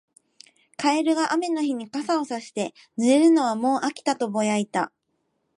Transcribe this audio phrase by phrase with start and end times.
[0.77, 4.91] カエルが雨の日に傘をさして、「濡れるのはもう飽きた」とぼやいた。